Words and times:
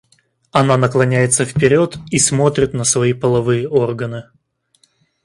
Она 0.51 0.77
наклоняется 0.77 1.45
вперёд 1.45 1.99
и 2.09 2.17
смотрит 2.17 2.73
на 2.73 2.85
свои 2.85 3.13
половые 3.13 3.69
органы. 3.69 4.31